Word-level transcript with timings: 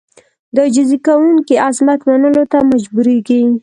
د 0.53 0.57
عاجزي 0.65 0.97
کوونکي 1.07 1.55
عظمت 1.67 1.99
منلو 2.09 2.43
ته 2.51 2.57
مجبورېږي. 2.71 3.41